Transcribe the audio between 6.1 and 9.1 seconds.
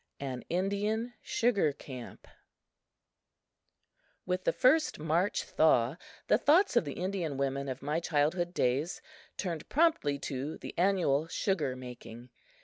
the thoughts of the Indian women of my childhood days